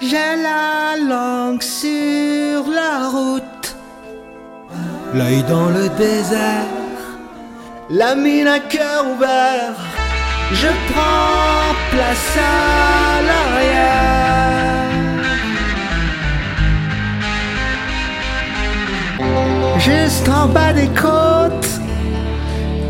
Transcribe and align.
J'ai 0.00 0.36
la 0.42 0.96
langue 0.96 1.60
sur 1.60 2.70
la 2.70 3.08
route, 3.08 3.76
l'œil 5.12 5.42
dans 5.42 5.68
le 5.68 5.88
désert, 5.98 6.77
la 7.90 8.14
mine 8.14 8.46
à 8.46 8.60
cœur 8.60 9.06
ouvert. 9.14 9.74
Je 10.52 10.68
prends 10.92 11.74
place 11.90 12.36
à 12.36 13.22
l'arrière. 13.28 14.08
Juste 19.78 20.28
en 20.28 20.48
bas 20.48 20.72
des 20.72 20.88
côtes, 20.88 21.80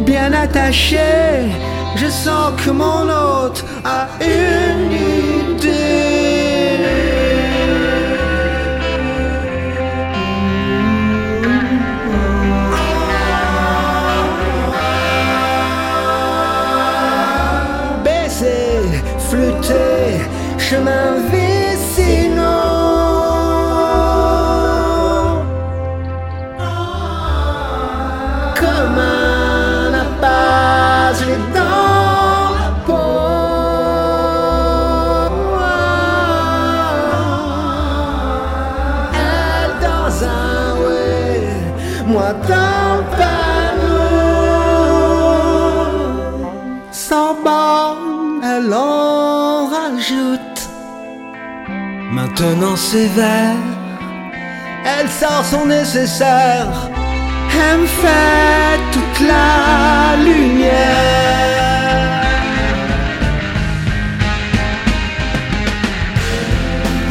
bien 0.00 0.32
attaché, 0.32 1.50
je 1.96 2.06
sens 2.06 2.52
que 2.64 2.70
mon 2.70 3.08
hôte 3.08 3.64
a 3.84 4.08
une 4.20 4.92
idée. 4.92 5.97
Flûter, 19.38 20.20
chemin 20.58 21.08
vicinaux. 21.30 22.42
Comme 28.60 28.98
un 28.98 29.94
apace 30.06 31.22
dans 31.54 32.46
la 32.58 32.70
peau. 32.86 33.10
Elle 39.14 39.72
dans 39.86 40.24
un 40.24 40.62
ouais, 40.82 41.48
moi 42.06 42.28
dans 42.48 42.96
le 42.98 43.47
elle 48.58 48.72
en 48.72 49.66
rajoute. 49.66 50.60
Maintenant 52.10 52.76
vert, 53.06 53.56
elle 54.84 55.08
sort 55.08 55.44
son 55.44 55.66
nécessaire. 55.66 56.90
Elle 57.60 57.80
me 57.80 57.86
fait 57.86 58.78
toute 58.92 59.20
la 59.26 60.16
lumière. 60.24 60.72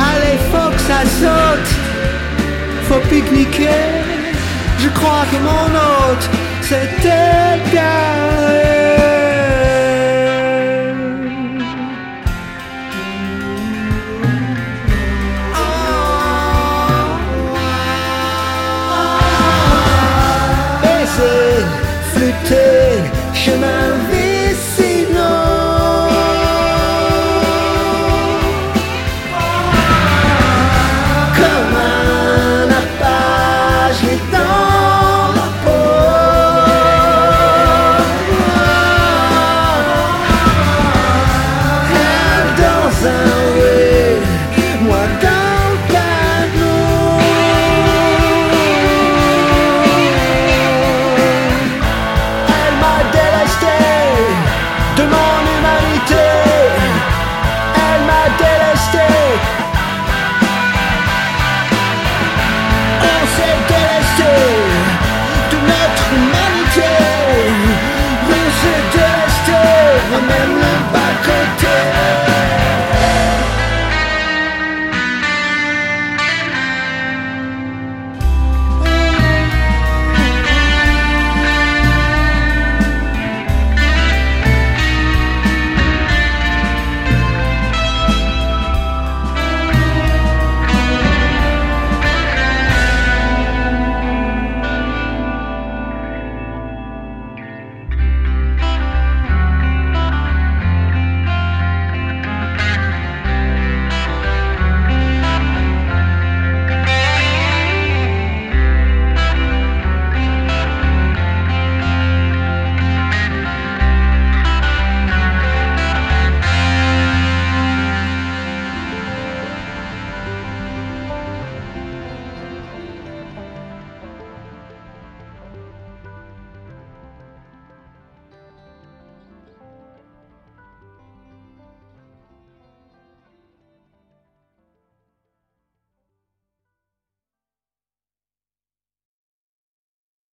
Allez, 0.10 0.38
faut 0.52 0.72
que 0.76 0.82
ça 0.92 1.02
saute, 1.22 1.72
faut 2.88 3.04
pique-niquer. 3.10 3.86
Je 4.80 4.90
crois 4.90 5.26
que 5.32 5.38
mon 5.50 5.68
hôte 5.76 6.30
take 22.46 22.67
Demain 54.98 55.37